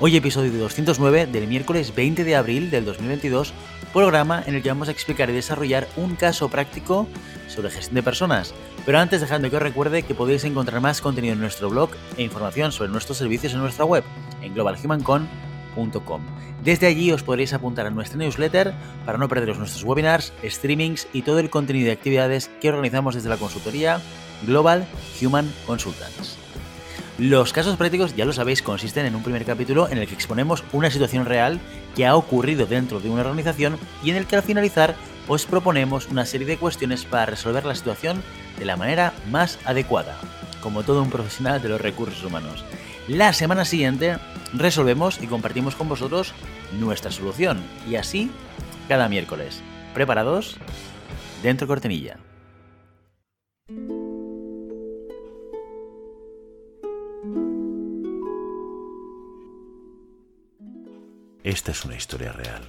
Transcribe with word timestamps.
Hoy 0.00 0.14
episodio 0.14 0.52
209 0.52 1.26
del 1.26 1.48
miércoles 1.48 1.92
20 1.92 2.22
de 2.22 2.36
abril 2.36 2.70
del 2.70 2.84
2022, 2.84 3.52
programa 3.92 4.44
en 4.46 4.54
el 4.54 4.62
que 4.62 4.68
vamos 4.68 4.86
a 4.86 4.92
explicar 4.92 5.28
y 5.28 5.32
desarrollar 5.32 5.88
un 5.96 6.14
caso 6.14 6.48
práctico 6.48 7.08
sobre 7.48 7.70
gestión 7.70 7.96
de 7.96 8.04
personas. 8.04 8.54
Pero 8.86 9.00
antes 9.00 9.20
dejando 9.20 9.50
que 9.50 9.56
os 9.56 9.62
recuerde 9.62 10.04
que 10.04 10.14
podéis 10.14 10.44
encontrar 10.44 10.80
más 10.80 11.00
contenido 11.00 11.34
en 11.34 11.40
nuestro 11.40 11.68
blog 11.68 11.90
e 12.16 12.22
información 12.22 12.70
sobre 12.70 12.92
nuestros 12.92 13.18
servicios 13.18 13.54
en 13.54 13.58
nuestra 13.58 13.84
web, 13.84 14.04
en 14.40 14.54
globalhumancon.com. 14.54 16.22
Desde 16.62 16.86
allí 16.86 17.10
os 17.10 17.24
podréis 17.24 17.52
apuntar 17.52 17.84
a 17.86 17.90
nuestra 17.90 18.18
newsletter 18.18 18.74
para 19.04 19.18
no 19.18 19.28
perderos 19.28 19.58
nuestros 19.58 19.82
webinars, 19.82 20.32
streamings 20.44 21.08
y 21.12 21.22
todo 21.22 21.40
el 21.40 21.50
contenido 21.50 21.86
de 21.86 21.92
actividades 21.92 22.52
que 22.60 22.68
organizamos 22.68 23.16
desde 23.16 23.30
la 23.30 23.36
consultoría 23.36 24.00
Global 24.46 24.86
Human 25.20 25.52
Consultants. 25.66 26.47
Los 27.18 27.52
casos 27.52 27.76
prácticos, 27.76 28.14
ya 28.14 28.24
lo 28.24 28.32
sabéis, 28.32 28.62
consisten 28.62 29.04
en 29.04 29.16
un 29.16 29.24
primer 29.24 29.44
capítulo 29.44 29.88
en 29.88 29.98
el 29.98 30.06
que 30.06 30.14
exponemos 30.14 30.62
una 30.72 30.88
situación 30.88 31.26
real 31.26 31.58
que 31.96 32.06
ha 32.06 32.14
ocurrido 32.14 32.64
dentro 32.64 33.00
de 33.00 33.10
una 33.10 33.22
organización 33.22 33.76
y 34.04 34.10
en 34.10 34.16
el 34.16 34.26
que 34.26 34.36
al 34.36 34.44
finalizar 34.44 34.94
os 35.26 35.44
proponemos 35.44 36.06
una 36.06 36.24
serie 36.24 36.46
de 36.46 36.58
cuestiones 36.58 37.04
para 37.04 37.26
resolver 37.26 37.64
la 37.64 37.74
situación 37.74 38.22
de 38.56 38.64
la 38.66 38.76
manera 38.76 39.12
más 39.32 39.58
adecuada, 39.64 40.16
como 40.62 40.84
todo 40.84 41.02
un 41.02 41.10
profesional 41.10 41.60
de 41.60 41.68
los 41.68 41.80
recursos 41.80 42.22
humanos. 42.22 42.64
La 43.08 43.32
semana 43.32 43.64
siguiente 43.64 44.18
resolvemos 44.54 45.20
y 45.20 45.26
compartimos 45.26 45.74
con 45.74 45.88
vosotros 45.88 46.34
nuestra 46.78 47.10
solución 47.10 47.60
y 47.90 47.96
así 47.96 48.30
cada 48.86 49.08
miércoles. 49.08 49.60
¿Preparados? 49.92 50.56
Dentro 51.42 51.66
cortinilla. 51.66 52.18
Esta 61.48 61.70
es 61.70 61.86
una 61.86 61.96
historia 61.96 62.30
real. 62.30 62.60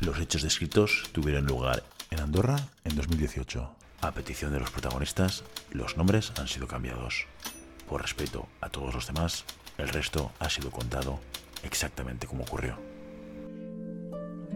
Los 0.00 0.18
hechos 0.18 0.42
descritos 0.42 1.08
tuvieron 1.12 1.46
lugar 1.46 1.84
en 2.10 2.20
Andorra 2.20 2.68
en 2.84 2.94
2018. 2.94 3.74
A 4.02 4.12
petición 4.12 4.52
de 4.52 4.60
los 4.60 4.70
protagonistas, 4.70 5.42
los 5.70 5.96
nombres 5.96 6.34
han 6.38 6.48
sido 6.48 6.68
cambiados. 6.68 7.24
Por 7.88 8.02
respeto 8.02 8.46
a 8.60 8.68
todos 8.68 8.92
los 8.92 9.06
demás, 9.06 9.46
el 9.78 9.88
resto 9.88 10.30
ha 10.38 10.50
sido 10.50 10.70
contado 10.70 11.18
exactamente 11.62 12.26
como 12.26 12.44
ocurrió. 12.44 12.87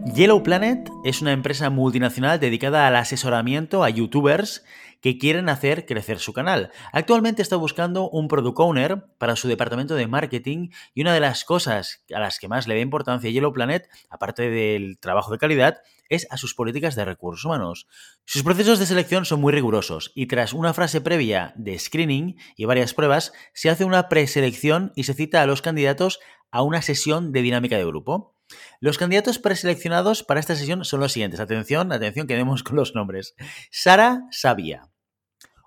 Yellow 0.05 0.43
Planet 0.43 0.91
es 1.05 1.21
una 1.21 1.31
empresa 1.31 1.69
multinacional 1.69 2.39
dedicada 2.39 2.87
al 2.87 2.95
asesoramiento 2.97 3.83
a 3.83 3.89
youtubers 3.89 4.63
que 5.01 5.17
quieren 5.17 5.49
hacer 5.49 5.85
crecer 5.85 6.19
su 6.19 6.33
canal. 6.33 6.71
Actualmente 6.91 7.41
está 7.41 7.55
buscando 7.55 8.09
un 8.09 8.27
product 8.27 8.59
owner 8.59 9.05
para 9.17 9.35
su 9.35 9.47
departamento 9.47 9.95
de 9.95 10.07
marketing 10.07 10.69
y 10.93 11.01
una 11.01 11.13
de 11.13 11.21
las 11.21 11.45
cosas 11.45 12.03
a 12.13 12.19
las 12.19 12.37
que 12.37 12.49
más 12.49 12.67
le 12.67 12.75
da 12.75 12.81
importancia 12.81 13.31
Yellow 13.31 13.53
Planet, 13.53 13.89
aparte 14.09 14.49
del 14.49 14.99
trabajo 14.99 15.31
de 15.31 15.39
calidad, 15.39 15.81
es 16.09 16.27
a 16.29 16.37
sus 16.37 16.53
políticas 16.53 16.95
de 16.95 17.05
recursos 17.05 17.45
humanos. 17.45 17.87
Sus 18.25 18.43
procesos 18.43 18.79
de 18.79 18.85
selección 18.85 19.25
son 19.25 19.41
muy 19.41 19.53
rigurosos 19.53 20.11
y 20.13 20.27
tras 20.27 20.53
una 20.53 20.73
frase 20.73 21.01
previa 21.01 21.53
de 21.55 21.79
screening 21.79 22.35
y 22.55 22.65
varias 22.65 22.93
pruebas, 22.93 23.31
se 23.53 23.69
hace 23.69 23.85
una 23.85 24.09
preselección 24.09 24.91
y 24.95 25.05
se 25.05 25.13
cita 25.13 25.41
a 25.41 25.47
los 25.47 25.61
candidatos 25.61 26.19
a 26.51 26.61
una 26.61 26.81
sesión 26.81 27.31
de 27.31 27.41
dinámica 27.41 27.77
de 27.77 27.85
grupo. 27.85 28.32
Los 28.79 28.97
candidatos 28.97 29.39
preseleccionados 29.39 30.23
para 30.23 30.39
esta 30.39 30.55
sesión 30.55 30.83
son 30.85 30.99
los 30.99 31.13
siguientes. 31.13 31.39
Atención, 31.39 31.91
atención, 31.91 32.27
quedemos 32.27 32.63
con 32.63 32.75
los 32.75 32.95
nombres. 32.95 33.35
Sara 33.71 34.23
Sabia, 34.31 34.89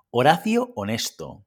Horacio 0.09 0.71
Honesto, 0.75 1.45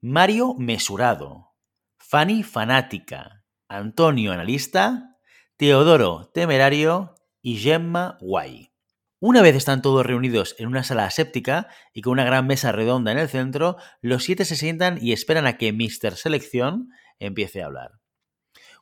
Mario 0.00 0.54
Mesurado, 0.58 1.54
Fanny 1.98 2.42
Fanática, 2.42 3.44
Antonio 3.68 4.32
Analista, 4.32 5.16
Teodoro 5.56 6.30
Temerario 6.34 7.14
y 7.40 7.56
Gemma 7.56 8.18
Guay. 8.20 8.72
Una 9.20 9.40
vez 9.40 9.56
están 9.56 9.80
todos 9.80 10.04
reunidos 10.04 10.54
en 10.58 10.66
una 10.66 10.84
sala 10.84 11.06
aséptica 11.06 11.68
y 11.94 12.02
con 12.02 12.12
una 12.12 12.24
gran 12.24 12.46
mesa 12.46 12.72
redonda 12.72 13.10
en 13.10 13.18
el 13.18 13.28
centro, 13.28 13.78
los 14.02 14.24
siete 14.24 14.44
se 14.44 14.56
sientan 14.56 14.98
y 15.00 15.12
esperan 15.12 15.46
a 15.46 15.56
que 15.56 15.72
Mr. 15.72 16.16
Selección 16.16 16.90
empiece 17.18 17.62
a 17.62 17.66
hablar. 17.66 17.92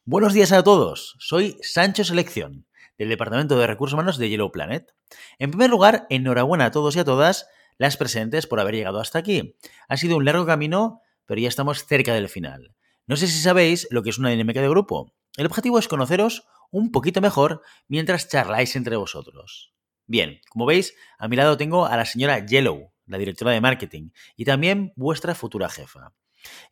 Buenos 0.04 0.32
días 0.32 0.50
a 0.50 0.64
todos, 0.64 1.14
soy 1.20 1.56
Sancho 1.62 2.02
Selección, 2.02 2.66
del 2.98 3.08
Departamento 3.08 3.56
de 3.56 3.68
Recursos 3.68 3.94
Humanos 3.94 4.18
de 4.18 4.28
Yellow 4.28 4.50
Planet. 4.50 4.92
En 5.38 5.52
primer 5.52 5.70
lugar, 5.70 6.08
enhorabuena 6.10 6.64
a 6.64 6.70
todos 6.72 6.96
y 6.96 6.98
a 6.98 7.04
todas 7.04 7.46
las 7.78 7.96
presentes 7.96 8.48
por 8.48 8.58
haber 8.58 8.74
llegado 8.74 8.98
hasta 8.98 9.20
aquí. 9.20 9.56
Ha 9.86 9.96
sido 9.96 10.16
un 10.16 10.24
largo 10.24 10.44
camino, 10.44 11.02
pero 11.24 11.40
ya 11.40 11.46
estamos 11.46 11.86
cerca 11.86 12.14
del 12.14 12.28
final. 12.28 12.74
No 13.06 13.14
sé 13.14 13.28
si 13.28 13.40
sabéis 13.40 13.86
lo 13.92 14.02
que 14.02 14.10
es 14.10 14.18
una 14.18 14.30
dinámica 14.30 14.60
de 14.60 14.68
grupo. 14.68 15.14
El 15.36 15.46
objetivo 15.46 15.78
es 15.78 15.86
conoceros 15.86 16.48
un 16.72 16.90
poquito 16.90 17.20
mejor 17.20 17.62
mientras 17.86 18.28
charláis 18.28 18.74
entre 18.74 18.96
vosotros. 18.96 19.72
Bien, 20.08 20.40
como 20.50 20.66
veis, 20.66 20.96
a 21.16 21.28
mi 21.28 21.36
lado 21.36 21.56
tengo 21.56 21.86
a 21.86 21.96
la 21.96 22.06
señora 22.06 22.44
Yellow, 22.44 22.92
la 23.06 23.18
directora 23.18 23.52
de 23.52 23.60
marketing, 23.60 24.10
y 24.34 24.46
también 24.46 24.92
vuestra 24.96 25.36
futura 25.36 25.68
jefa. 25.68 26.12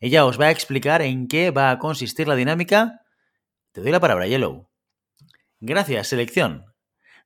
Ella 0.01 0.25
os 0.25 0.37
va 0.37 0.47
a 0.47 0.51
explicar 0.51 1.01
en 1.01 1.29
qué 1.29 1.51
va 1.51 1.71
a 1.71 1.79
consistir 1.79 2.27
la 2.27 2.35
dinámica. 2.35 2.97
Te 3.71 3.81
doy 3.81 3.91
la 3.91 3.99
palabra, 3.99 4.27
Yellow. 4.27 4.69
Gracias, 5.59 6.07
selección. 6.07 6.65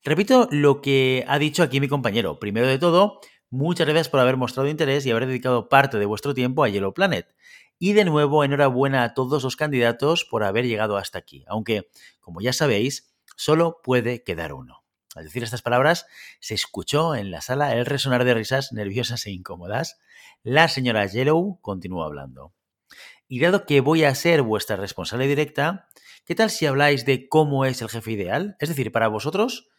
Repito 0.03 0.47
lo 0.51 0.81
que 0.81 1.25
ha 1.27 1.39
dicho 1.39 1.63
aquí 1.63 1.79
mi 1.79 1.87
compañero. 1.87 2.39
Primero 2.39 2.67
de 2.67 2.77
todo, 2.77 3.19
Muchas 3.51 3.85
gracias 3.85 4.09
por 4.09 4.19
haber 4.19 4.37
mostrado 4.37 4.67
interés 4.67 5.05
y 5.05 5.11
haber 5.11 5.27
dedicado 5.27 5.69
parte 5.69 5.99
de 5.99 6.05
vuestro 6.05 6.33
tiempo 6.33 6.63
a 6.63 6.69
Yellow 6.69 6.93
Planet. 6.93 7.33
Y 7.77 7.93
de 7.93 8.03
nuevo, 8.03 8.43
enhorabuena 8.43 9.03
a 9.03 9.13
todos 9.13 9.43
los 9.43 9.55
candidatos 9.55 10.25
por 10.25 10.43
haber 10.43 10.65
llegado 10.65 10.97
hasta 10.97 11.19
aquí, 11.19 11.45
aunque, 11.47 11.89
como 12.19 12.41
ya 12.41 12.53
sabéis, 12.53 13.15
solo 13.35 13.81
puede 13.83 14.23
quedar 14.23 14.53
uno. 14.53 14.83
Al 15.13 15.25
decir 15.25 15.43
estas 15.43 15.61
palabras, 15.61 16.07
se 16.39 16.55
escuchó 16.55 17.15
en 17.15 17.31
la 17.31 17.41
sala 17.41 17.73
el 17.73 17.85
resonar 17.85 18.25
de 18.25 18.33
risas 18.33 18.73
nerviosas 18.73 19.25
e 19.27 19.31
incómodas. 19.31 19.99
La 20.43 20.67
señora 20.67 21.05
Yellow 21.05 21.59
continuó 21.61 22.03
hablando. 22.03 22.54
Y 23.27 23.39
dado 23.39 23.65
que 23.65 23.81
voy 23.81 24.03
a 24.03 24.15
ser 24.15 24.41
vuestra 24.41 24.75
responsable 24.75 25.27
directa, 25.27 25.87
¿qué 26.25 26.35
tal 26.35 26.49
si 26.49 26.65
habláis 26.65 27.05
de 27.05 27.27
cómo 27.27 27.65
es 27.65 27.81
el 27.81 27.89
jefe 27.89 28.11
ideal? 28.11 28.55
Es 28.59 28.69
decir, 28.69 28.91
para 28.91 29.07
vosotros, 29.07 29.69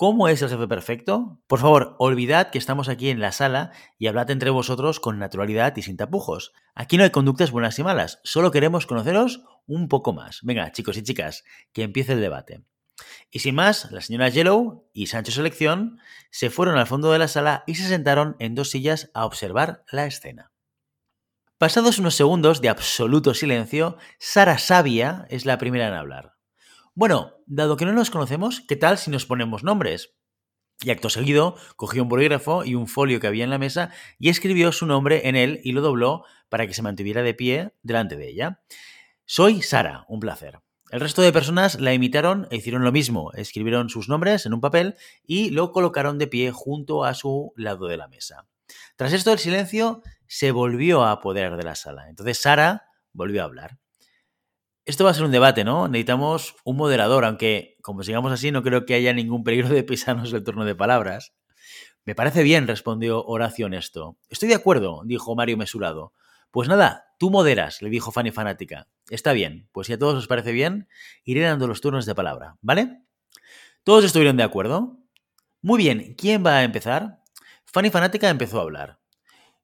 ¿Cómo 0.00 0.28
es 0.28 0.40
el 0.42 0.48
jefe 0.48 0.68
perfecto? 0.68 1.40
Por 1.48 1.58
favor, 1.58 1.96
olvidad 1.98 2.50
que 2.50 2.58
estamos 2.58 2.88
aquí 2.88 3.10
en 3.10 3.18
la 3.18 3.32
sala 3.32 3.72
y 3.98 4.06
hablad 4.06 4.30
entre 4.30 4.50
vosotros 4.50 5.00
con 5.00 5.18
naturalidad 5.18 5.76
y 5.76 5.82
sin 5.82 5.96
tapujos. 5.96 6.52
Aquí 6.76 6.96
no 6.96 7.02
hay 7.02 7.10
conductas 7.10 7.50
buenas 7.50 7.76
y 7.80 7.82
malas, 7.82 8.20
solo 8.22 8.52
queremos 8.52 8.86
conoceros 8.86 9.42
un 9.66 9.88
poco 9.88 10.12
más. 10.12 10.38
Venga, 10.42 10.70
chicos 10.70 10.96
y 10.98 11.02
chicas, 11.02 11.42
que 11.72 11.82
empiece 11.82 12.12
el 12.12 12.20
debate. 12.20 12.62
Y 13.32 13.40
sin 13.40 13.56
más, 13.56 13.90
la 13.90 14.00
señora 14.00 14.28
Yellow 14.28 14.88
y 14.92 15.08
Sancho 15.08 15.32
Selección 15.32 15.98
se 16.30 16.48
fueron 16.48 16.78
al 16.78 16.86
fondo 16.86 17.10
de 17.10 17.18
la 17.18 17.26
sala 17.26 17.64
y 17.66 17.74
se 17.74 17.88
sentaron 17.88 18.36
en 18.38 18.54
dos 18.54 18.70
sillas 18.70 19.10
a 19.14 19.26
observar 19.26 19.82
la 19.90 20.06
escena. 20.06 20.52
Pasados 21.58 21.98
unos 21.98 22.14
segundos 22.14 22.60
de 22.60 22.68
absoluto 22.68 23.34
silencio, 23.34 23.96
Sara 24.20 24.58
Sabia 24.58 25.26
es 25.28 25.44
la 25.44 25.58
primera 25.58 25.88
en 25.88 25.94
hablar. 25.94 26.36
Bueno, 26.94 27.32
dado 27.46 27.76
que 27.76 27.84
no 27.84 27.92
nos 27.92 28.10
conocemos, 28.10 28.60
¿qué 28.68 28.76
tal 28.76 28.96
si 28.96 29.10
nos 29.10 29.26
ponemos 29.26 29.64
nombres? 29.64 30.14
Y 30.82 30.90
acto 30.90 31.10
seguido 31.10 31.56
cogió 31.74 32.04
un 32.04 32.08
bolígrafo 32.08 32.64
y 32.64 32.76
un 32.76 32.86
folio 32.86 33.18
que 33.18 33.26
había 33.26 33.42
en 33.42 33.50
la 33.50 33.58
mesa 33.58 33.90
y 34.20 34.28
escribió 34.28 34.70
su 34.70 34.86
nombre 34.86 35.26
en 35.28 35.34
él 35.34 35.60
y 35.64 35.72
lo 35.72 35.80
dobló 35.80 36.22
para 36.48 36.64
que 36.68 36.74
se 36.74 36.82
mantuviera 36.82 37.24
de 37.24 37.34
pie 37.34 37.74
delante 37.82 38.14
de 38.14 38.28
ella. 38.28 38.62
Soy 39.24 39.60
Sara, 39.60 40.04
un 40.06 40.20
placer. 40.20 40.60
El 40.92 41.00
resto 41.00 41.22
de 41.22 41.32
personas 41.32 41.80
la 41.80 41.92
imitaron 41.92 42.46
e 42.52 42.56
hicieron 42.58 42.84
lo 42.84 42.92
mismo. 42.92 43.32
Escribieron 43.32 43.90
sus 43.90 44.08
nombres 44.08 44.46
en 44.46 44.54
un 44.54 44.60
papel 44.60 44.94
y 45.26 45.50
lo 45.50 45.72
colocaron 45.72 46.18
de 46.18 46.28
pie 46.28 46.52
junto 46.52 47.04
a 47.04 47.14
su 47.14 47.52
lado 47.56 47.88
de 47.88 47.96
la 47.96 48.06
mesa. 48.06 48.46
Tras 48.96 49.12
esto, 49.12 49.32
el 49.32 49.38
silencio 49.38 50.02
se 50.28 50.52
volvió 50.52 51.02
a 51.02 51.12
apoderar 51.12 51.56
de 51.56 51.64
la 51.64 51.74
sala. 51.74 52.08
Entonces 52.08 52.40
Sara 52.40 52.84
volvió 53.12 53.42
a 53.42 53.46
hablar. 53.46 53.78
Esto 54.84 55.04
va 55.04 55.10
a 55.10 55.14
ser 55.14 55.24
un 55.24 55.32
debate, 55.32 55.64
¿no? 55.64 55.88
Necesitamos 55.88 56.54
un 56.64 56.76
moderador, 56.76 57.24
aunque 57.24 57.76
como 57.82 58.02
sigamos 58.02 58.32
así 58.32 58.50
no 58.52 58.62
creo 58.62 58.86
que 58.86 58.94
haya 58.94 59.12
ningún 59.12 59.44
peligro 59.44 59.68
de 59.68 59.82
pisarnos 59.82 60.32
el 60.32 60.44
turno 60.44 60.64
de 60.64 60.74
palabras. 60.74 61.34
Me 62.04 62.14
parece 62.14 62.42
bien, 62.42 62.66
respondió 62.66 63.22
Horacio 63.24 63.66
Honesto. 63.66 64.16
Estoy 64.30 64.48
de 64.48 64.54
acuerdo, 64.54 65.02
dijo 65.04 65.34
Mario 65.34 65.58
Mesurado. 65.58 66.14
Pues 66.50 66.68
nada, 66.68 67.04
tú 67.18 67.30
moderas, 67.30 67.82
le 67.82 67.90
dijo 67.90 68.12
Fanny 68.12 68.30
fanática. 68.30 68.88
Está 69.10 69.32
bien, 69.32 69.68
pues 69.72 69.88
si 69.88 69.92
a 69.92 69.98
todos 69.98 70.14
os 70.14 70.26
parece 70.26 70.52
bien, 70.52 70.88
iré 71.24 71.42
dando 71.42 71.66
los 71.66 71.82
turnos 71.82 72.06
de 72.06 72.14
palabra, 72.14 72.56
¿vale? 72.62 73.02
¿Todos 73.84 74.04
estuvieron 74.04 74.38
de 74.38 74.42
acuerdo? 74.42 74.98
Muy 75.60 75.76
bien, 75.76 76.14
¿quién 76.16 76.44
va 76.44 76.56
a 76.56 76.62
empezar? 76.62 77.22
Fanny 77.66 77.90
fanática 77.90 78.30
empezó 78.30 78.58
a 78.58 78.62
hablar. 78.62 78.98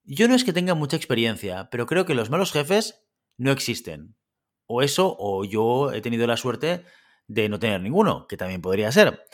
Yo 0.04 0.28
no 0.28 0.34
es 0.34 0.44
que 0.44 0.52
tenga 0.52 0.74
mucha 0.74 0.96
experiencia, 0.96 1.68
pero 1.70 1.86
creo 1.86 2.04
que 2.04 2.14
los 2.14 2.28
malos 2.28 2.52
jefes 2.52 3.06
no 3.38 3.50
existen. 3.50 4.16
O 4.66 4.82
eso, 4.82 5.16
o 5.18 5.44
yo 5.44 5.92
he 5.92 6.02
tenido 6.02 6.26
la 6.26 6.36
suerte 6.36 6.84
de 7.26 7.48
no 7.48 7.58
tener 7.58 7.80
ninguno, 7.80 8.26
que 8.26 8.36
también 8.36 8.60
podría 8.60 8.92
ser. 8.92 9.24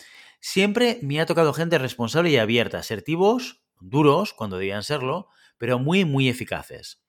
Siempre 0.41 0.99
me 1.03 1.21
ha 1.21 1.27
tocado 1.27 1.53
gente 1.53 1.77
responsable 1.79 2.31
y 2.31 2.37
abierta, 2.37 2.79
asertivos, 2.79 3.65
duros 3.81 4.33
cuando 4.33 4.59
debían 4.59 4.85
serlo, 4.85 5.29
pero 5.59 5.81
muy, 5.81 6.05
muy 6.05 6.29
eficaces. 6.29 7.03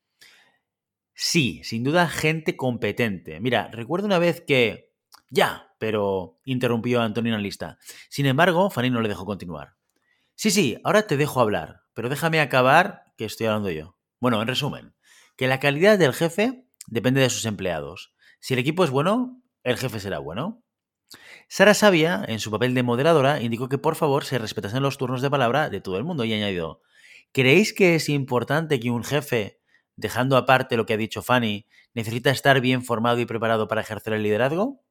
Sí, 1.14 1.62
sin 1.64 1.84
duda 1.84 2.10
gente 2.10 2.58
competente. 2.58 3.40
Mira, 3.40 3.70
recuerdo 3.72 4.08
una 4.08 4.20
vez 4.20 4.42
que... 4.42 4.92
Ya, 5.30 5.72
pero 5.78 6.40
interrumpió 6.46 7.02
Antonio 7.02 7.36
en 7.36 7.44
lista. 7.44 7.78
Sin 8.10 8.26
embargo, 8.26 8.70
Fanny 8.70 8.90
no 8.90 9.02
le 9.02 9.10
dejó 9.10 9.24
continuar. 9.26 9.76
Sí, 10.36 10.50
sí, 10.50 10.78
ahora 10.84 11.08
te 11.08 11.16
dejo 11.16 11.40
hablar, 11.40 11.84
pero 11.94 12.10
déjame 12.10 12.42
acabar 12.42 13.11
estoy 13.26 13.48
hablando 13.48 13.72
yo. 13.72 13.98
Bueno, 14.20 14.42
en 14.42 14.48
resumen, 14.48 14.94
que 15.36 15.48
la 15.48 15.60
calidad 15.60 15.98
del 15.98 16.14
jefe 16.14 16.66
depende 16.88 17.22
de 17.22 17.30
sus 17.30 17.46
empleados. 17.46 18.14
Si 18.40 18.54
el 18.54 18.60
equipo 18.60 18.84
es 18.84 18.90
bueno, 18.90 19.42
el 19.64 19.78
jefe 19.78 20.00
será 20.00 20.20
bueno. 20.20 20.64
Sara 21.48 21.74
Sabia, 21.74 22.24
en 22.28 22.40
su 22.40 22.52
papel 22.52 22.74
de 22.74 22.84
moderadora, 22.84 23.42
indicó 23.42 23.68
que 23.68 23.78
por 23.78 23.96
favor 23.96 24.24
se 24.24 24.38
respetasen 24.38 24.84
los 24.84 24.98
turnos 24.98 25.22
de 25.22 25.30
palabra 25.30 25.70
de 25.70 25.82
todo 25.82 25.98
el 25.98 26.04
mundo 26.04 26.24
y 26.24 26.34
añadió, 26.34 26.82
¿creéis 27.32 27.74
que 27.74 27.96
es 27.96 28.08
importante 28.10 28.80
que 28.80 28.90
un 28.90 29.04
jefe, 29.04 29.60
dejando 29.96 30.38
aparte 30.38 30.78
lo 30.78 30.86
que 30.86 30.94
ha 30.94 30.98
dicho 30.98 31.22
Fanny, 31.22 31.68
necesita 31.94 32.32
estar 32.32 32.62
bien 32.62 32.84
formado 32.84 33.20
y 33.20 33.26
preparado 33.26 33.68
para 33.68 33.82
ejercer 33.82 34.14
el 34.14 34.24
liderazgo? 34.24 34.82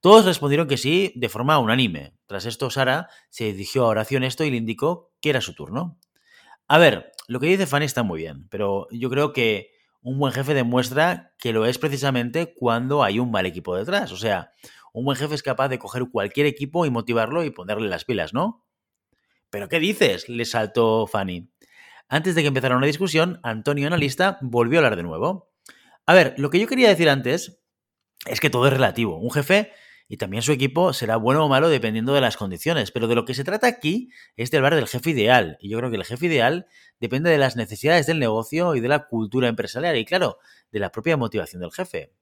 Todos 0.00 0.26
respondieron 0.26 0.68
que 0.68 0.76
sí 0.76 1.12
de 1.16 1.28
forma 1.28 1.58
unánime. 1.58 2.14
Tras 2.26 2.44
esto, 2.44 2.70
Sara 2.70 3.08
se 3.30 3.44
dirigió 3.52 3.84
a 3.84 3.88
Horacio 3.88 4.18
esto 4.18 4.44
y 4.44 4.50
le 4.50 4.58
indicó 4.58 5.12
que 5.20 5.30
era 5.30 5.40
su 5.40 5.54
turno. 5.54 5.98
A 6.68 6.78
ver, 6.78 7.12
lo 7.28 7.40
que 7.40 7.46
dice 7.46 7.66
Fanny 7.66 7.86
está 7.86 8.02
muy 8.02 8.20
bien, 8.20 8.48
pero 8.48 8.88
yo 8.90 9.10
creo 9.10 9.32
que 9.32 9.72
un 10.02 10.18
buen 10.18 10.32
jefe 10.32 10.54
demuestra 10.54 11.34
que 11.38 11.52
lo 11.52 11.66
es 11.66 11.78
precisamente 11.78 12.54
cuando 12.54 13.02
hay 13.02 13.18
un 13.18 13.30
mal 13.30 13.46
equipo 13.46 13.76
detrás. 13.76 14.12
O 14.12 14.16
sea, 14.16 14.52
un 14.92 15.04
buen 15.04 15.16
jefe 15.16 15.34
es 15.34 15.42
capaz 15.42 15.68
de 15.68 15.78
coger 15.78 16.04
cualquier 16.10 16.46
equipo 16.46 16.86
y 16.86 16.90
motivarlo 16.90 17.44
y 17.44 17.50
ponerle 17.50 17.88
las 17.88 18.04
pilas, 18.04 18.32
¿no? 18.32 18.64
¿Pero 19.50 19.68
qué 19.68 19.80
dices? 19.80 20.28
le 20.28 20.44
saltó 20.44 21.06
Fanny. 21.06 21.50
Antes 22.08 22.36
de 22.36 22.42
que 22.42 22.48
empezara 22.48 22.76
una 22.76 22.86
discusión, 22.86 23.40
Antonio, 23.42 23.88
analista, 23.88 24.38
volvió 24.40 24.78
a 24.78 24.80
hablar 24.80 24.96
de 24.96 25.02
nuevo. 25.02 25.50
A 26.06 26.14
ver, 26.14 26.34
lo 26.38 26.50
que 26.50 26.60
yo 26.60 26.68
quería 26.68 26.88
decir 26.88 27.08
antes 27.08 27.60
es 28.26 28.40
que 28.40 28.50
todo 28.50 28.68
es 28.68 28.72
relativo. 28.72 29.18
Un 29.18 29.32
jefe 29.32 29.72
y 30.08 30.16
también 30.18 30.42
su 30.42 30.52
equipo 30.52 30.92
será 30.92 31.16
bueno 31.16 31.44
o 31.44 31.48
malo 31.48 31.68
dependiendo 31.68 32.14
de 32.14 32.20
las 32.20 32.36
condiciones, 32.36 32.92
pero 32.92 33.08
de 33.08 33.14
lo 33.14 33.24
que 33.24 33.34
se 33.34 33.44
trata 33.44 33.66
aquí 33.66 34.10
es 34.36 34.50
de 34.50 34.58
hablar 34.58 34.74
del 34.74 34.86
jefe 34.86 35.10
ideal. 35.10 35.58
Y 35.60 35.68
yo 35.68 35.78
creo 35.78 35.90
que 35.90 35.96
el 35.96 36.04
jefe 36.04 36.26
ideal 36.26 36.66
depende 37.00 37.30
de 37.30 37.38
las 37.38 37.56
necesidades 37.56 38.06
del 38.06 38.18
negocio 38.18 38.74
y 38.76 38.80
de 38.80 38.88
la 38.88 39.06
cultura 39.06 39.48
empresarial 39.48 39.96
y, 39.96 40.04
claro, 40.04 40.38
de 40.70 40.78
la 40.78 40.92
propia 40.92 41.16
motivación 41.16 41.60
del 41.60 41.72
jefe. 41.72 42.12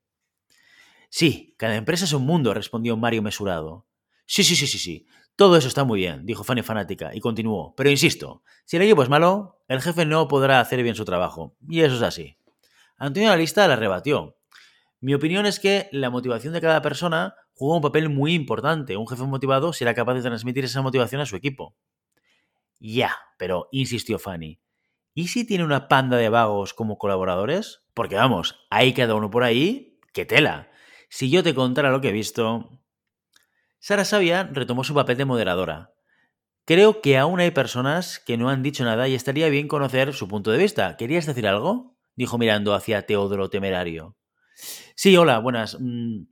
Sí, 1.11 1.55
cada 1.59 1.77
empresa 1.77 2.07
es 2.07 2.13
un 2.13 2.25
mundo, 2.25 2.55
respondió 2.55 2.97
Mario 2.97 3.23
mesurado. 3.23 3.87
Sí, 4.27 4.43
sí, 4.43 4.57
sí, 4.57 4.67
sí, 4.67 4.79
sí. 4.79 5.07
Todo 5.37 5.57
eso 5.57 5.69
está 5.69 5.85
muy 5.85 6.01
bien, 6.01 6.25
dijo 6.25 6.45
Fanny 6.45 6.63
fanática, 6.63 7.15
y 7.15 7.21
continuó. 7.21 7.75
Pero 7.77 7.91
insisto, 7.91 8.43
si 8.65 8.77
el 8.77 8.83
equipo 8.83 9.03
es 9.03 9.09
malo, 9.09 9.63
el 9.69 9.83
jefe 9.83 10.07
no 10.07 10.27
podrá 10.29 10.61
hacer 10.61 10.83
bien 10.83 10.95
su 10.95 11.05
trabajo. 11.05 11.57
Y 11.69 11.83
eso 11.83 11.97
es 11.97 12.03
así. 12.03 12.39
Antonio 12.97 13.29
la 13.29 13.37
lista 13.37 13.69
la 13.69 13.77
rebatió. 13.77 14.39
Mi 15.01 15.13
opinión 15.13 15.45
es 15.45 15.61
que 15.61 15.89
la 15.93 16.09
motivación 16.09 16.55
de 16.55 16.61
cada 16.61 16.81
persona 16.81 17.35
juega 17.55 17.77
un 17.77 17.83
papel 17.83 18.09
muy 18.09 18.35
importante. 18.35 18.97
Un 18.97 19.09
jefe 19.09 19.23
motivado 19.25 19.73
será 19.73 19.95
capaz 19.95 20.15
de 20.15 20.23
transmitir 20.23 20.65
esa 20.65 20.83
motivación 20.83 21.21
a 21.21 21.27
su 21.27 21.37
equipo. 21.37 21.77
Ya, 22.79 23.17
pero 23.39 23.69
insistió 23.73 24.19
Fanny. 24.19 24.61
¿Y 25.15 25.29
si 25.29 25.47
tiene 25.47 25.65
una 25.65 25.89
panda 25.89 26.17
de 26.17 26.29
vagos 26.29 26.75
como 26.75 26.99
colaboradores? 26.99 27.85
Porque 27.95 28.17
vamos, 28.17 28.67
hay 28.69 28.93
cada 28.93 29.15
uno 29.15 29.31
por 29.31 29.45
ahí, 29.45 30.01
que 30.13 30.27
tela. 30.27 30.71
Si 31.09 31.31
yo 31.31 31.43
te 31.43 31.55
contara 31.55 31.91
lo 31.91 32.01
que 32.01 32.09
he 32.09 32.13
visto... 32.13 32.81
Sara 33.79 34.05
Sabia 34.05 34.45
retomó 34.45 34.83
su 34.83 34.95
papel 34.95 35.17
de 35.19 35.25
moderadora. 35.25 35.95
Creo 36.65 37.03
que 37.03 37.19
aún 37.19 37.41
hay 37.41 37.51
personas 37.51 38.19
que 38.19 38.39
no 38.39 38.49
han 38.49 38.63
dicho 38.63 38.85
nada 38.85 39.07
y 39.07 39.15
estaría 39.15 39.51
bien 39.51 39.69
conocer 39.69 40.15
su 40.15 40.27
punto 40.27 40.51
de 40.51 40.59
vista. 40.59 40.97
¿Querías 40.97 41.27
decir 41.27 41.47
algo? 41.47 41.95
dijo 42.17 42.39
mirando 42.39 42.75
hacia 42.75 43.07
Teodoro 43.07 43.51
Temerario. 43.51 44.17
Sí, 44.95 45.17
hola, 45.17 45.39
buenas. 45.39 45.77
Mm, 45.81 46.23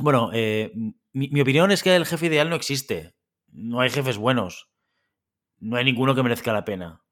bueno, 0.00 0.30
eh, 0.32 0.72
mi, 1.12 1.40
opinión 1.40 1.70
es 1.70 1.82
que 1.82 1.94
el 1.94 2.06
jefe 2.06 2.26
ideal 2.26 2.48
no 2.48 2.56
existe. 2.56 3.14
No 3.48 3.80
hay 3.80 3.90
jefes 3.90 4.16
buenos. 4.16 4.70
No 5.58 5.76
hay 5.76 5.84
ninguno 5.84 6.14
que 6.14 6.22
merezca 6.22 6.52
la 6.52 6.64
pena. 6.64 7.02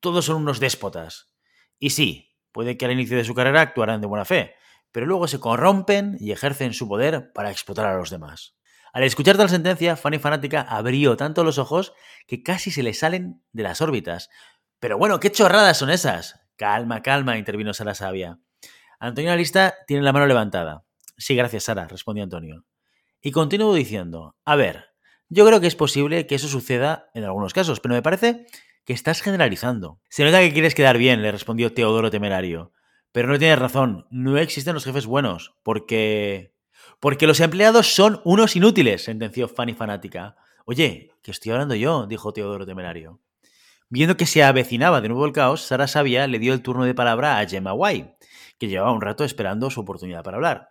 Todos 0.00 0.24
son 0.26 0.42
unos 0.42 0.60
déspotas. 0.60 1.34
Y 1.78 1.90
sí, 1.90 2.36
puede 2.52 2.76
que 2.76 2.84
al 2.84 2.92
inicio 2.92 3.16
de 3.16 3.24
su 3.24 3.34
carrera 3.34 3.60
actuaran 3.60 4.00
de 4.00 4.06
buena 4.06 4.24
fe, 4.24 4.54
pero 4.92 5.06
luego 5.06 5.28
se 5.28 5.40
corrompen 5.40 6.16
y 6.20 6.32
ejercen 6.32 6.74
su 6.74 6.88
poder 6.88 7.32
para 7.32 7.50
explotar 7.50 7.86
a 7.86 7.96
los 7.96 8.10
demás. 8.10 8.56
Al 8.92 9.04
escuchar 9.04 9.36
tal 9.36 9.48
sentencia, 9.48 9.96
Fanny 9.96 10.18
Fanática 10.18 10.62
abrió 10.62 11.16
tanto 11.16 11.44
los 11.44 11.58
ojos 11.58 11.92
que 12.26 12.42
casi 12.42 12.70
se 12.70 12.82
le 12.82 12.92
salen 12.92 13.42
de 13.52 13.62
las 13.62 13.80
órbitas. 13.80 14.30
Pero 14.80 14.98
bueno, 14.98 15.20
¿qué 15.20 15.30
chorradas 15.30 15.78
son 15.78 15.90
esas? 15.90 16.40
Calma, 16.56 17.02
calma, 17.02 17.38
intervino 17.38 17.72
Sara 17.72 17.94
Sabia. 17.94 18.40
Antonio 18.98 19.34
Lista 19.36 19.76
tiene 19.86 20.02
la 20.02 20.12
mano 20.12 20.26
levantada. 20.26 20.84
Sí, 21.20 21.36
gracias, 21.36 21.64
Sara, 21.64 21.86
respondió 21.86 22.24
Antonio. 22.24 22.64
Y 23.20 23.30
continuó 23.30 23.74
diciendo, 23.74 24.36
a 24.46 24.56
ver, 24.56 24.86
yo 25.28 25.46
creo 25.46 25.60
que 25.60 25.66
es 25.66 25.76
posible 25.76 26.26
que 26.26 26.34
eso 26.34 26.48
suceda 26.48 27.10
en 27.12 27.24
algunos 27.24 27.52
casos, 27.52 27.78
pero 27.78 27.94
me 27.94 28.00
parece 28.00 28.46
que 28.86 28.94
estás 28.94 29.20
generalizando. 29.20 30.00
Se 30.08 30.24
nota 30.24 30.40
que 30.40 30.54
quieres 30.54 30.74
quedar 30.74 30.96
bien, 30.96 31.20
le 31.20 31.30
respondió 31.30 31.74
Teodoro 31.74 32.10
Temerario. 32.10 32.72
Pero 33.12 33.28
no 33.28 33.38
tienes 33.38 33.58
razón, 33.58 34.06
no 34.10 34.38
existen 34.38 34.72
los 34.72 34.84
jefes 34.84 35.04
buenos, 35.04 35.54
porque... 35.62 36.54
Porque 37.00 37.26
los 37.26 37.40
empleados 37.40 37.94
son 37.94 38.22
unos 38.24 38.56
inútiles, 38.56 39.04
sentenció 39.04 39.46
Fanny 39.46 39.74
fanática. 39.74 40.36
Oye, 40.64 41.12
que 41.22 41.32
estoy 41.32 41.52
hablando 41.52 41.74
yo, 41.74 42.06
dijo 42.06 42.32
Teodoro 42.32 42.64
Temerario. 42.64 43.20
Viendo 43.90 44.16
que 44.16 44.24
se 44.24 44.42
avecinaba 44.42 45.02
de 45.02 45.08
nuevo 45.08 45.26
el 45.26 45.32
caos, 45.32 45.60
Sara 45.60 45.86
Sabia 45.86 46.26
le 46.26 46.38
dio 46.38 46.54
el 46.54 46.62
turno 46.62 46.86
de 46.86 46.94
palabra 46.94 47.38
a 47.38 47.46
Gemma 47.46 47.74
White, 47.74 48.16
que 48.58 48.68
llevaba 48.68 48.92
un 48.92 49.02
rato 49.02 49.22
esperando 49.24 49.68
su 49.68 49.80
oportunidad 49.80 50.24
para 50.24 50.38
hablar. 50.38 50.70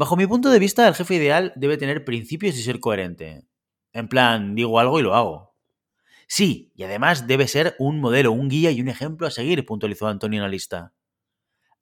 Bajo 0.00 0.16
mi 0.16 0.26
punto 0.26 0.48
de 0.48 0.58
vista, 0.58 0.88
el 0.88 0.94
jefe 0.94 1.16
ideal 1.16 1.52
debe 1.56 1.76
tener 1.76 2.06
principios 2.06 2.56
y 2.56 2.62
ser 2.62 2.80
coherente. 2.80 3.44
En 3.92 4.08
plan, 4.08 4.54
digo 4.54 4.80
algo 4.80 4.98
y 4.98 5.02
lo 5.02 5.14
hago. 5.14 5.54
Sí, 6.26 6.72
y 6.74 6.84
además 6.84 7.26
debe 7.26 7.46
ser 7.46 7.76
un 7.78 8.00
modelo, 8.00 8.32
un 8.32 8.48
guía 8.48 8.70
y 8.70 8.80
un 8.80 8.88
ejemplo 8.88 9.26
a 9.26 9.30
seguir, 9.30 9.66
puntualizó 9.66 10.08
Antonio 10.08 10.38
en 10.38 10.44
la 10.44 10.48
lista. 10.48 10.94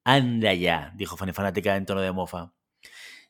Anda 0.02 0.52
ya, 0.52 0.92
dijo 0.96 1.16
Fanny 1.16 1.32
Fanática 1.32 1.76
en 1.76 1.86
tono 1.86 2.00
de 2.00 2.10
mofa. 2.10 2.52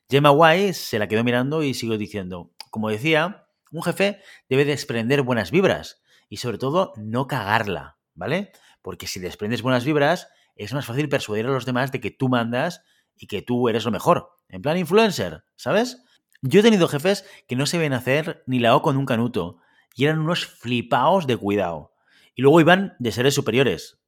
Gemma 0.09 0.31
White 0.31 0.73
se 0.73 0.97
la 0.97 1.07
quedó 1.07 1.23
mirando 1.23 1.61
y 1.61 1.75
siguió 1.75 1.95
diciendo, 1.95 2.49
como 2.71 2.89
decía, 2.89 3.45
un 3.71 3.83
jefe 3.83 4.23
debe 4.49 4.65
desprender 4.65 5.21
buenas 5.21 5.51
vibras 5.51 6.01
y 6.29 6.37
sobre 6.37 6.57
todo 6.57 6.93
no 6.95 7.27
cagarla, 7.27 7.99
¿vale? 8.15 8.53
Porque 8.81 9.05
si 9.05 9.19
desprendes 9.19 9.61
buenas 9.61 9.85
vibras, 9.85 10.29
es 10.55 10.73
más 10.73 10.87
fácil 10.87 11.09
persuadir 11.09 11.45
a 11.45 11.51
los 11.51 11.67
demás 11.67 11.91
de 11.91 12.01
que 12.01 12.09
tú 12.09 12.27
mandas 12.27 12.81
y 13.19 13.27
que 13.27 13.43
tú 13.43 13.69
eres 13.69 13.85
lo 13.85 13.91
mejor. 13.91 14.31
En 14.47 14.63
plan 14.63 14.77
influencer, 14.77 15.43
¿sabes? 15.55 16.03
Yo 16.41 16.61
he 16.61 16.63
tenido 16.63 16.87
jefes 16.87 17.25
que 17.47 17.55
no 17.55 17.65
se 17.65 17.77
ven 17.77 17.93
hacer 17.93 18.43
ni 18.47 18.59
la 18.59 18.75
O 18.75 18.81
con 18.81 18.97
un 18.97 19.05
canuto 19.05 19.57
y 19.95 20.05
eran 20.05 20.19
unos 20.19 20.45
flipaos 20.45 21.27
de 21.27 21.37
cuidado. 21.37 21.93
Y 22.33 22.41
luego 22.41 22.61
iban 22.61 22.95
de 22.99 23.11
seres 23.11 23.35
superiores. 23.35 23.99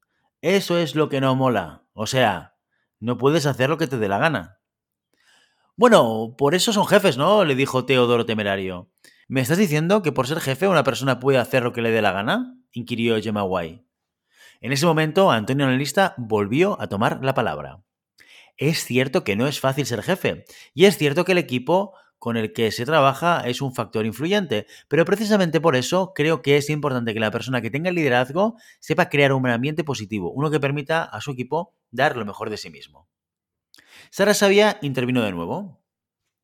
Eso 0.42 0.78
es 0.78 0.96
lo 0.96 1.10
que 1.10 1.20
no 1.20 1.36
mola. 1.36 1.84
O 1.94 2.08
sea, 2.08 2.56
no 3.00 3.18
puedes 3.18 3.46
hacer 3.46 3.70
lo 3.70 3.78
que 3.78 3.88
te 3.88 3.98
dé 3.98 4.08
la 4.08 4.18
gana. 4.18 4.60
Bueno, 5.76 6.36
por 6.38 6.56
eso 6.56 6.72
son 6.72 6.86
jefes, 6.86 7.18
¿no? 7.18 7.44
le 7.44 7.56
dijo 7.56 7.86
Teodoro 7.86 8.26
Temerario. 8.26 8.90
¿Me 9.28 9.42
estás 9.42 9.58
diciendo 9.58 10.02
que 10.02 10.12
por 10.12 10.28
ser 10.28 10.40
jefe 10.40 10.68
una 10.68 10.84
persona 10.84 11.20
puede 11.20 11.40
hacer 11.40 11.64
lo 11.64 11.74
que 11.74 11.82
le 11.82 11.92
dé 11.92 12.02
la 12.02 12.12
gana? 12.12 12.56
inquirió 12.72 13.22
Gemma 13.22 13.44
White. 13.44 13.86
En 14.62 14.72
ese 14.72 14.86
momento, 14.86 15.32
Antonio 15.32 15.66
Analista 15.66 16.14
volvió 16.18 16.80
a 16.80 16.88
tomar 16.88 17.24
la 17.24 17.34
palabra. 17.34 17.84
Es 18.58 18.84
cierto 18.86 19.24
que 19.24 19.36
no 19.36 19.48
es 19.48 19.60
fácil 19.60 19.86
ser 19.86 20.04
jefe, 20.04 20.46
y 20.74 20.86
es 20.86 20.98
cierto 20.98 21.26
que 21.26 21.32
el 21.32 21.38
equipo 21.38 21.94
con 22.22 22.38
el 22.38 22.54
que 22.54 22.72
se 22.72 22.86
trabaja 22.86 23.42
es 23.48 23.64
un 23.64 23.74
factor 23.74 24.06
influyente, 24.06 24.68
pero 24.88 25.06
precisamente 25.06 25.60
por 25.60 25.76
eso 25.76 26.14
creo 26.14 26.44
que 26.44 26.56
es 26.56 26.70
importante 26.70 27.16
que 27.16 27.20
la 27.20 27.32
persona 27.32 27.62
que 27.62 27.72
tenga 27.72 27.90
el 27.90 27.96
liderazgo 27.96 28.58
sepa 28.80 29.10
crear 29.10 29.34
un 29.34 29.48
ambiente 29.48 29.84
positivo, 29.84 30.32
uno 30.32 30.52
que 30.52 30.60
permita 30.60 31.04
a 31.04 31.20
su 31.20 31.32
equipo 31.32 31.74
dar 31.90 32.16
lo 32.16 32.24
mejor 32.24 32.52
de 32.52 32.58
sí 32.58 32.70
mismo. 32.70 33.10
Sara 34.12 34.36
Sabia 34.36 34.78
intervino 34.84 35.24
de 35.24 35.32
nuevo. 35.32 35.82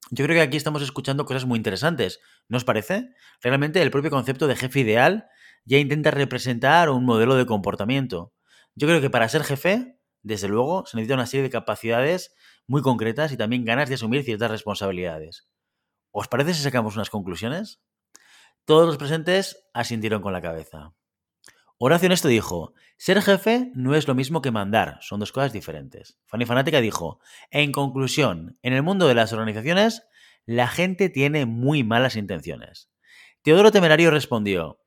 Yo 0.09 0.25
creo 0.25 0.35
que 0.35 0.41
aquí 0.41 0.57
estamos 0.57 0.81
escuchando 0.81 1.25
cosas 1.25 1.45
muy 1.45 1.57
interesantes, 1.57 2.21
¿no 2.47 2.57
os 2.57 2.63
parece? 2.63 3.09
Realmente 3.41 3.79
el 3.79 3.91
propio 3.91 4.09
concepto 4.09 4.47
de 4.47 4.55
jefe 4.55 4.79
ideal 4.79 5.27
ya 5.63 5.77
intenta 5.77 6.09
representar 6.09 6.89
un 6.89 7.05
modelo 7.05 7.35
de 7.35 7.45
comportamiento. 7.45 8.33
Yo 8.73 8.87
creo 8.87 8.99
que 8.99 9.11
para 9.11 9.29
ser 9.29 9.43
jefe 9.43 9.96
desde 10.23 10.47
luego, 10.47 10.85
se 10.85 10.97
necesita 10.97 11.15
una 11.15 11.25
serie 11.25 11.43
de 11.43 11.49
capacidades 11.49 12.35
muy 12.67 12.81
concretas 12.81 13.31
y 13.31 13.37
también 13.37 13.65
ganas 13.65 13.89
de 13.89 13.95
asumir 13.95 14.23
ciertas 14.23 14.51
responsabilidades. 14.51 15.47
¿Os 16.11 16.27
parece 16.27 16.53
si 16.53 16.61
sacamos 16.61 16.95
unas 16.95 17.09
conclusiones? 17.09 17.81
Todos 18.65 18.85
los 18.85 18.97
presentes 18.97 19.65
asintieron 19.73 20.21
con 20.21 20.33
la 20.33 20.41
cabeza. 20.41 20.93
Horacio 21.79 22.09
Nesto 22.09 22.27
dijo, 22.27 22.73
ser 22.97 23.21
jefe 23.21 23.71
no 23.75 23.93
es 23.93 24.07
lo 24.07 24.15
mismo 24.15 24.41
que 24.41 24.49
mandar, 24.49 24.97
son 25.01 25.19
dos 25.19 25.31
cosas 25.31 25.53
diferentes. 25.53 26.19
Fanny 26.25 26.45
Fanática 26.45 26.81
dijo, 26.81 27.19
en 27.51 27.71
conclusión, 27.71 28.57
en 28.63 28.73
el 28.73 28.81
mundo 28.81 29.07
de 29.07 29.13
las 29.13 29.31
organizaciones, 29.31 30.01
la 30.47 30.67
gente 30.67 31.09
tiene 31.09 31.45
muy 31.45 31.83
malas 31.83 32.15
intenciones. 32.15 32.89
Teodoro 33.43 33.71
Temerario 33.71 34.09
respondió, 34.09 34.79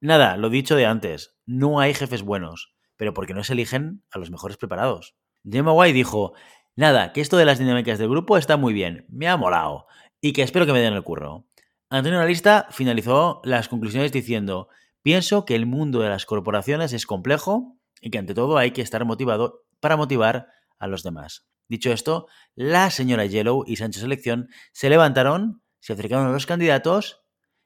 nada, 0.00 0.38
lo 0.38 0.48
dicho 0.48 0.76
de 0.76 0.86
antes, 0.86 1.36
no 1.44 1.78
hay 1.78 1.92
jefes 1.92 2.22
buenos, 2.22 2.72
pero 3.00 3.14
porque 3.14 3.32
no 3.32 3.42
se 3.44 3.54
eligen 3.54 4.04
a 4.10 4.18
los 4.18 4.30
mejores 4.30 4.58
preparados. 4.58 5.16
Gemma 5.50 5.72
White 5.72 5.94
dijo, 5.94 6.34
nada, 6.76 7.14
que 7.14 7.22
esto 7.22 7.38
de 7.38 7.46
las 7.46 7.58
dinámicas 7.58 7.98
del 7.98 8.10
grupo 8.10 8.36
está 8.36 8.58
muy 8.58 8.74
bien, 8.74 9.06
me 9.08 9.26
ha 9.26 9.38
molado, 9.38 9.86
y 10.20 10.34
que 10.34 10.42
espero 10.42 10.66
que 10.66 10.74
me 10.74 10.80
den 10.80 10.92
el 10.92 11.02
curro. 11.02 11.46
Antonio 11.88 12.18
Analista 12.18 12.66
finalizó 12.72 13.40
las 13.42 13.68
conclusiones 13.68 14.12
diciendo, 14.12 14.68
pienso 15.00 15.46
que 15.46 15.54
el 15.54 15.64
mundo 15.64 16.00
de 16.00 16.10
las 16.10 16.26
corporaciones 16.26 16.92
es 16.92 17.06
complejo 17.06 17.78
y 18.02 18.10
que 18.10 18.18
ante 18.18 18.34
todo 18.34 18.58
hay 18.58 18.72
que 18.72 18.82
estar 18.82 19.02
motivado 19.06 19.64
para 19.80 19.96
motivar 19.96 20.48
a 20.78 20.86
los 20.86 21.02
demás. 21.02 21.46
Dicho 21.68 21.92
esto, 21.92 22.26
la 22.54 22.90
señora 22.90 23.24
Yellow 23.24 23.64
y 23.66 23.76
Sánchez 23.76 24.02
Selección 24.02 24.50
se 24.72 24.90
levantaron, 24.90 25.62
se 25.78 25.94
acercaron 25.94 26.26
a 26.26 26.32
los 26.32 26.44
candidatos 26.44 27.22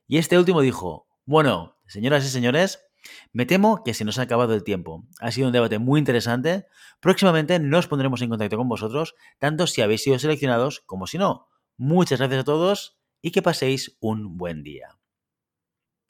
y 0.07 0.19
este 0.19 0.39
último 0.39 0.61
dijo, 0.61 1.09
bueno, 1.25 1.77
señoras 1.87 2.25
y 2.25 2.29
señores, 2.29 2.85
me 3.33 3.47
temo 3.47 3.83
que 3.85 3.95
se 3.95 4.05
nos 4.05 4.19
ha 4.19 4.23
acabado 4.23 4.55
el 4.55 4.65
tiempo. 4.65 5.05
Ha 5.21 5.31
sido 5.31 5.49
un 5.49 5.53
debate 5.53 5.79
muy 5.79 5.99
interesante. 5.99 6.67
Próximamente 7.01 7.59
nos 7.59 7.89
pondremos 7.89 8.23
en 8.23 8.31
contacto 8.31 8.57
con 8.57 8.69
vosotros, 8.69 9.15
tanto 9.39 9.67
si 9.67 9.83
habéis 9.83 10.03
sido 10.03 10.19
seleccionados 10.19 10.81
como 10.87 11.07
si 11.07 11.19
no. 11.19 11.49
Muchas 11.77 12.21
gracias 12.21 12.41
a 12.41 12.45
todos 12.45 12.99
y 13.21 13.31
que 13.31 13.43
paséis 13.43 13.97
un 14.01 14.37
buen 14.37 14.63
día. 14.63 14.99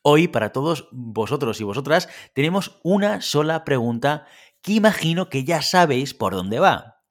Hoy, 0.03 0.29
para 0.29 0.53
todos 0.53 0.89
vosotros 0.93 1.61
y 1.61 1.65
vosotras, 1.65 2.09
tenemos 2.35 2.79
una 2.83 3.23
sola 3.23 3.65
pregunta 3.65 4.27
que 4.61 4.73
imagino 4.73 5.31
que 5.31 5.45
ya 5.45 5.63
sabéis 5.63 6.13
por 6.13 6.35
dónde 6.35 6.59
va. 6.59 7.03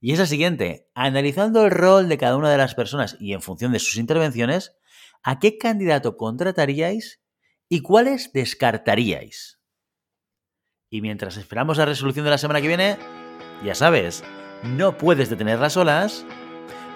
Y 0.00 0.12
es 0.12 0.18
la 0.20 0.26
siguiente, 0.26 0.88
analizando 0.94 1.64
el 1.64 1.72
rol 1.72 2.08
de 2.08 2.18
cada 2.18 2.36
una 2.36 2.50
de 2.50 2.58
las 2.58 2.74
personas 2.74 3.16
y 3.18 3.32
en 3.32 3.42
función 3.42 3.72
de 3.72 3.80
sus 3.80 3.96
intervenciones, 3.96 4.76
¿a 5.22 5.40
qué 5.40 5.58
candidato 5.58 6.16
contrataríais 6.16 7.20
y 7.68 7.80
cuáles 7.80 8.32
descartaríais? 8.32 9.58
Y 10.90 11.00
mientras 11.00 11.36
esperamos 11.36 11.78
la 11.78 11.84
resolución 11.84 12.24
de 12.24 12.30
la 12.30 12.38
semana 12.38 12.60
que 12.60 12.68
viene, 12.68 12.96
ya 13.64 13.74
sabes, 13.74 14.22
no 14.62 14.96
puedes 14.96 15.28
detener 15.28 15.58
las 15.58 15.76
olas, 15.76 16.24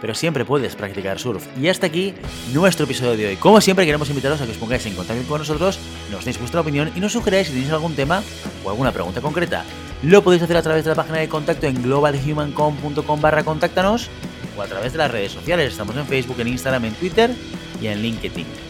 pero 0.00 0.14
siempre 0.14 0.44
puedes 0.44 0.76
practicar 0.76 1.18
surf. 1.18 1.46
Y 1.58 1.68
hasta 1.68 1.86
aquí 1.86 2.14
nuestro 2.52 2.84
episodio 2.84 3.16
de 3.16 3.26
hoy. 3.26 3.36
Como 3.36 3.60
siempre, 3.60 3.84
queremos 3.84 4.08
invitaros 4.08 4.40
a 4.40 4.46
que 4.46 4.52
os 4.52 4.58
pongáis 4.58 4.86
en 4.86 4.94
contacto 4.94 5.26
con 5.28 5.40
nosotros, 5.40 5.78
nos 6.10 6.24
deis 6.24 6.38
vuestra 6.38 6.60
opinión 6.60 6.90
y 6.94 7.00
nos 7.00 7.12
sugeráis 7.12 7.48
si 7.48 7.54
tenéis 7.54 7.72
algún 7.72 7.94
tema 7.94 8.22
o 8.64 8.70
alguna 8.70 8.92
pregunta 8.92 9.20
concreta. 9.20 9.64
Lo 10.02 10.22
podéis 10.22 10.42
hacer 10.42 10.56
a 10.56 10.62
través 10.62 10.84
de 10.84 10.90
la 10.90 10.96
página 10.96 11.18
de 11.18 11.28
contacto 11.28 11.66
en 11.66 11.82
globalhumancom.com 11.82 13.20
barra 13.20 13.44
contáctanos 13.44 14.08
o 14.56 14.62
a 14.62 14.66
través 14.66 14.92
de 14.92 14.98
las 14.98 15.10
redes 15.10 15.32
sociales. 15.32 15.72
Estamos 15.72 15.96
en 15.96 16.06
Facebook, 16.06 16.40
en 16.40 16.48
Instagram, 16.48 16.86
en 16.86 16.94
Twitter 16.94 17.30
y 17.82 17.88
en 17.88 18.00
LinkedIn. 18.00 18.69